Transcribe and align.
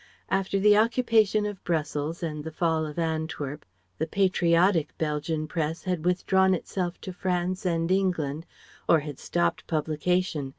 After 0.31 0.57
the 0.59 0.75
occupation 0.77 1.45
of 1.45 1.63
Brussels 1.63 2.23
and 2.23 2.43
the 2.43 2.49
fall 2.51 2.87
of 2.87 2.97
Antwerp, 2.97 3.63
the 3.99 4.07
"patriotic" 4.07 4.97
Belgian 4.97 5.45
Press 5.45 5.83
had 5.83 6.05
withdrawn 6.05 6.55
itself 6.55 6.99
to 7.01 7.13
France 7.13 7.67
and 7.67 7.91
England 7.91 8.47
or 8.89 9.01
had 9.01 9.19
stopped 9.19 9.67
publication. 9.67 10.49